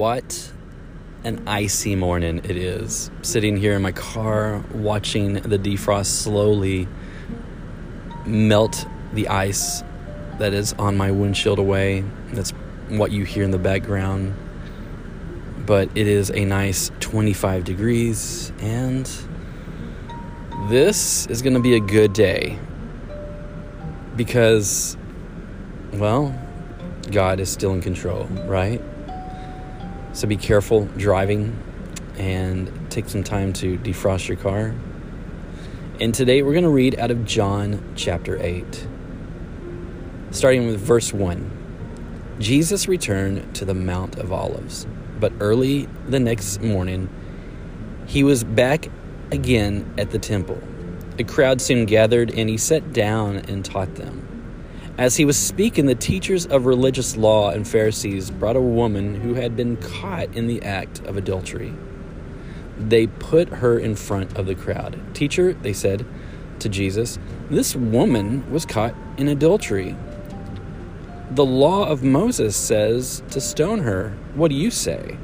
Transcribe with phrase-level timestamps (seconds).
[0.00, 0.50] what
[1.24, 3.10] an icy morning it is.
[3.20, 6.88] Sitting here in my car watching the defrost slowly
[8.24, 9.82] melt the ice
[10.38, 12.02] that is on my windshield away.
[12.32, 12.52] That's
[12.88, 14.34] what you hear in the background.
[15.66, 19.04] But it is a nice 25 degrees, and
[20.70, 22.58] this is going to be a good day
[24.16, 24.96] because,
[25.92, 26.34] well,
[27.10, 28.80] God is still in control, right?
[30.12, 31.56] So be careful driving
[32.18, 34.74] and take some time to defrost your car.
[36.00, 38.88] And today we're going to read out of John chapter 8,
[40.32, 42.36] starting with verse 1.
[42.40, 44.86] Jesus returned to the Mount of Olives,
[45.20, 47.08] but early the next morning
[48.06, 48.90] he was back
[49.30, 50.60] again at the temple.
[51.18, 54.26] A crowd soon gathered, and he sat down and taught them.
[55.00, 59.32] As he was speaking, the teachers of religious law and Pharisees brought a woman who
[59.32, 61.72] had been caught in the act of adultery.
[62.76, 65.00] They put her in front of the crowd.
[65.14, 66.04] Teacher, they said
[66.58, 69.96] to Jesus, this woman was caught in adultery.
[71.30, 74.10] The law of Moses says to stone her.
[74.34, 75.16] What do you say?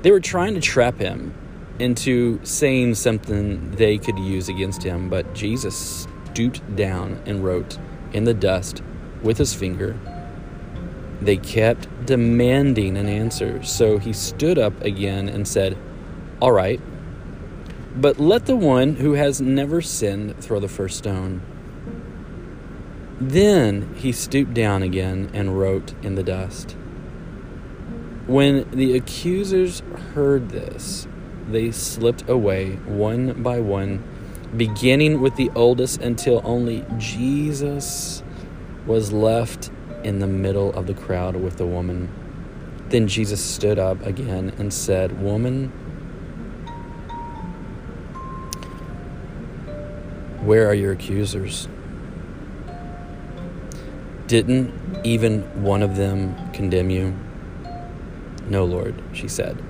[0.00, 1.34] They were trying to trap him
[1.78, 7.76] into saying something they could use against him, but Jesus stooped down and wrote
[8.12, 8.82] in the dust
[9.22, 9.98] with his finger.
[11.20, 15.76] They kept demanding an answer, so he stood up again and said,
[16.40, 16.80] All right,
[17.96, 21.40] but let the one who has never sinned throw the first stone.
[23.18, 26.76] Then he stooped down again and wrote in the dust.
[28.26, 31.08] When the accusers heard this,
[31.48, 34.02] they slipped away one by one
[34.54, 38.22] beginning with the oldest until only Jesus
[38.86, 39.70] was left
[40.04, 42.08] in the middle of the crowd with the woman.
[42.88, 45.68] Then Jesus stood up again and said, Woman,
[50.44, 51.68] where are your accusers?
[54.28, 54.72] Didn't
[55.04, 57.16] even one of them condemn you?
[58.48, 59.60] No, Lord, she said.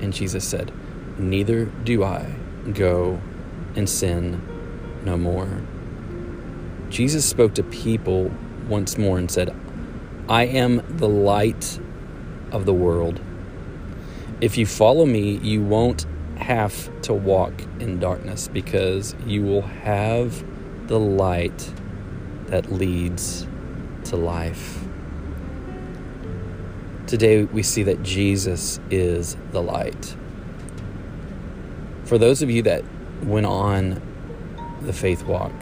[0.00, 0.72] And Jesus said,
[1.18, 2.34] Neither do I.
[2.74, 3.20] Go
[3.76, 4.42] and sin
[5.04, 5.62] no more.
[6.88, 8.30] Jesus spoke to people
[8.68, 9.54] once more and said,
[10.28, 11.78] I am the light
[12.50, 13.20] of the world.
[14.40, 16.06] If you follow me, you won't
[16.36, 20.44] have to walk in darkness because you will have
[20.88, 21.72] the light
[22.46, 23.46] that leads
[24.04, 24.84] to life.
[27.06, 30.16] Today, we see that Jesus is the light.
[32.04, 32.84] For those of you that
[33.22, 34.00] went on
[34.82, 35.52] the faith walk,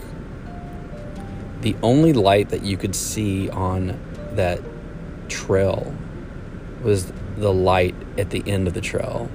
[1.61, 3.99] the only light that you could see on
[4.33, 4.61] that
[5.29, 5.95] trail
[6.83, 9.31] was the light at the end of the trail.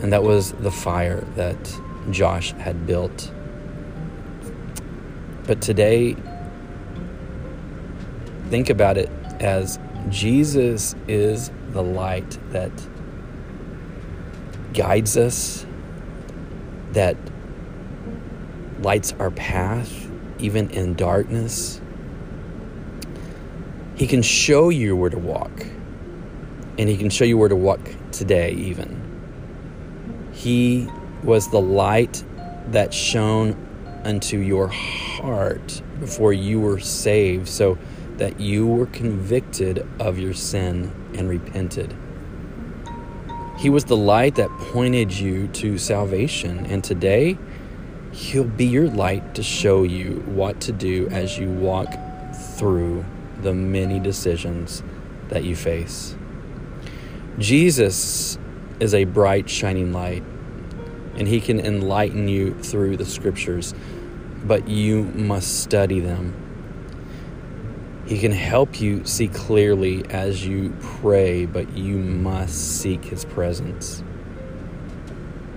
[0.00, 1.80] And that was the fire that
[2.10, 3.32] Josh had built.
[5.46, 6.16] But today,
[8.50, 9.78] think about it as
[10.08, 12.72] Jesus is the light that
[14.72, 15.66] guides us,
[16.94, 17.16] that
[18.80, 21.80] lights our path, even in darkness.
[23.94, 25.66] He can show you where to walk,
[26.78, 29.00] and He can show you where to walk today, even.
[30.32, 30.88] He
[31.22, 32.24] was the light
[32.68, 33.56] that shone
[34.04, 37.78] unto your heart before you were saved, so
[38.16, 41.94] that you were convicted of your sin and repented.
[43.56, 47.38] He was the light that pointed you to salvation, and today,
[48.12, 51.88] He'll be your light to show you what to do as you walk
[52.56, 53.04] through
[53.42, 54.82] the many decisions
[55.28, 56.16] that you face.
[57.38, 58.38] Jesus
[58.80, 60.22] is a bright, shining light,
[61.16, 63.74] and He can enlighten you through the scriptures,
[64.44, 66.43] but you must study them.
[68.06, 74.02] He can help you see clearly as you pray, but you must seek His presence.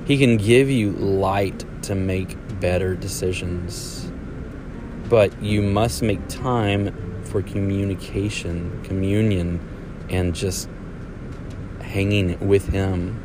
[0.06, 4.10] He can give you light to make better decisions.
[5.10, 9.60] But you must make time for communication, communion,
[10.10, 10.70] and just
[11.82, 13.22] hanging with Him.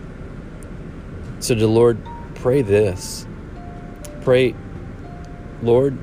[1.38, 1.98] So, the Lord,
[2.34, 3.24] pray this.
[4.22, 4.56] Pray,
[5.62, 5.96] Lord,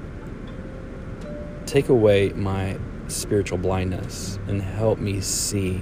[1.65, 2.77] take away my
[3.11, 5.77] spiritual blindness and help me see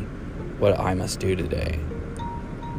[0.60, 1.80] what I must do today.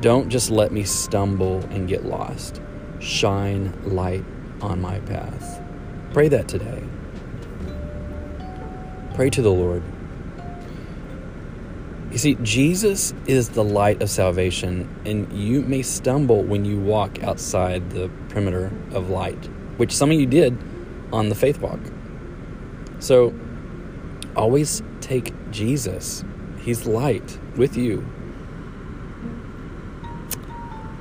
[0.00, 2.60] Don't just let me stumble and get lost.
[3.00, 4.24] Shine light
[4.60, 5.62] on my path.
[6.12, 6.82] Pray that today.
[9.14, 9.82] Pray to the Lord.
[12.10, 17.22] You see, Jesus is the light of salvation, and you may stumble when you walk
[17.22, 19.44] outside the perimeter of light,
[19.76, 20.56] which some of you did
[21.12, 21.80] on the faith walk.
[22.98, 23.34] So
[24.38, 26.24] always take Jesus,
[26.60, 28.06] He's light with you.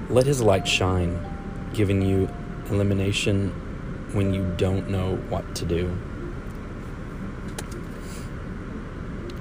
[0.10, 1.24] Let His light shine,
[1.74, 2.30] giving you
[2.70, 3.50] illumination
[4.14, 5.96] when you don't know what to do.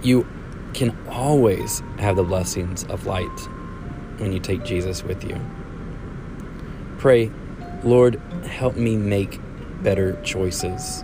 [0.03, 0.27] You
[0.75, 3.41] can always have the blessings of light
[4.19, 5.41] when you take Jesus with you.
[6.99, 7.31] Pray,
[7.83, 9.41] Lord, help me make
[9.83, 11.03] better choices.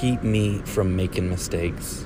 [0.00, 2.04] Keep me from making mistakes.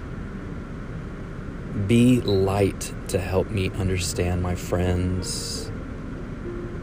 [1.87, 5.73] Be light to help me understand my friends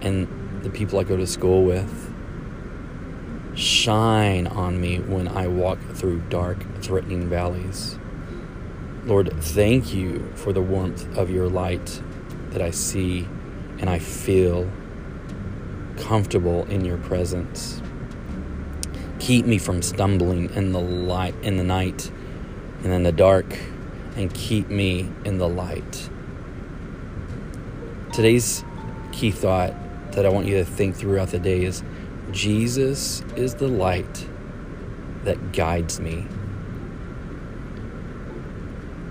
[0.02, 0.28] and
[0.64, 2.12] the people I go to school with.
[3.56, 8.00] Shine on me when I walk through dark, threatening valleys.
[9.06, 12.02] Lord, thank you for the warmth of your light
[12.50, 13.28] that I see
[13.78, 14.68] and I feel
[15.98, 17.80] comfortable in your presence.
[19.26, 22.12] Keep me from stumbling in the light in the night
[22.84, 23.58] and in the dark
[24.16, 26.12] and keep me in the light.
[28.14, 28.64] Today's
[29.12, 29.74] key thought
[30.12, 31.84] that I want you to think throughout the day is
[32.30, 34.30] Jesus is the light
[35.24, 36.28] that guides me.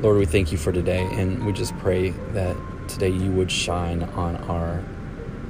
[0.01, 2.57] Lord, we thank you for today, and we just pray that
[2.87, 4.81] today you would shine on our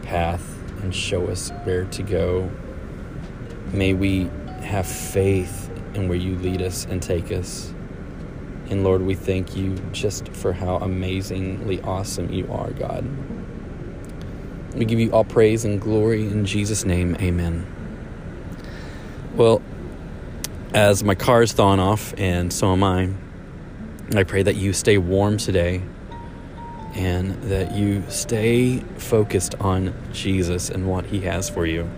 [0.04, 2.50] path and show us where to go.
[3.70, 4.30] May we
[4.64, 7.72] have faith in where you lead us and take us.
[8.70, 13.06] And Lord, we thank you just for how amazingly awesome you are, God.
[14.74, 17.16] We give you all praise and glory in Jesus' name.
[17.20, 17.66] Amen.
[19.36, 19.62] Well,
[20.72, 23.10] as my car is thawing off, and so am I,
[24.14, 25.82] I pray that you stay warm today
[26.94, 31.88] and that you stay focused on Jesus and what He has for you.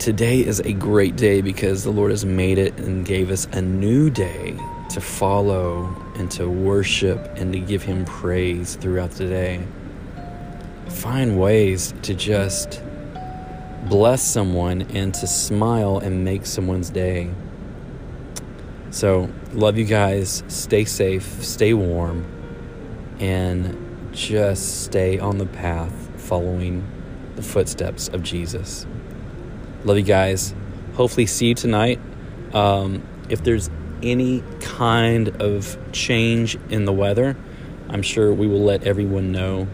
[0.00, 3.60] Today is a great day because the Lord has made it and gave us a
[3.60, 4.58] new day
[4.88, 9.62] to follow and to worship and to give Him praise throughout the day.
[10.88, 12.82] Find ways to just
[13.90, 17.30] bless someone and to smile and make someone's day.
[18.88, 20.42] So, love you guys.
[20.48, 22.24] Stay safe, stay warm,
[23.18, 26.86] and just stay on the path following
[27.36, 28.86] the footsteps of Jesus.
[29.84, 30.54] Love you guys.
[30.94, 32.00] Hopefully, see you tonight.
[32.52, 33.70] Um, if there's
[34.02, 37.36] any kind of change in the weather,
[37.88, 39.64] I'm sure we will let everyone know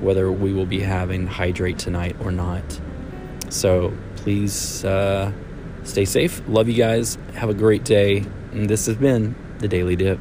[0.00, 2.80] whether we will be having hydrate tonight or not.
[3.48, 5.32] So please uh,
[5.84, 6.42] stay safe.
[6.48, 7.18] Love you guys.
[7.34, 8.24] Have a great day.
[8.52, 10.18] And this has been the Daily Dip.